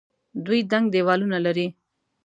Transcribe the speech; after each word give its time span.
دوی 0.45 0.59
دنګ 0.71 0.85
دیوالونه 0.93 1.37
لري. 1.45 1.67